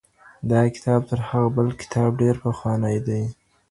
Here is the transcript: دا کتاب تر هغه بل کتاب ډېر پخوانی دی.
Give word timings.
دا 0.51 0.61
کتاب 0.75 1.01
تر 1.09 1.19
هغه 1.29 1.49
بل 1.55 1.67
کتاب 1.81 2.11
ډېر 2.21 2.35
پخوانی 2.43 2.97
دی. 3.07 3.21